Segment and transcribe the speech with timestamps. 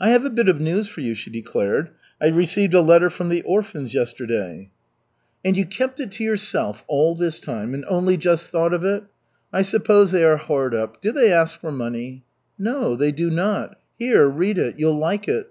[0.00, 1.90] "I have a bit of news for you," she declared.
[2.20, 4.70] "I received a letter from the orphans yesterday."
[5.44, 9.04] "And you kept it to yourself all this time, and only just thought of it?
[9.52, 11.00] I suppose they are hard up.
[11.00, 12.24] Do they ask for money?"
[12.58, 13.78] "No, they do not.
[14.00, 14.80] Here, read it.
[14.80, 15.48] You'll like it."